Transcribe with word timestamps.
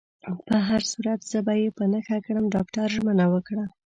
په 0.47 0.55
هر 0.67 0.81
صورت، 0.91 1.19
زه 1.31 1.39
به 1.45 1.53
يې 1.61 1.69
په 1.77 1.83
نښه 1.91 2.17
کړم. 2.25 2.45
ډاکټر 2.55 2.87
ژمنه 2.95 3.25
وکړه. 3.33 3.65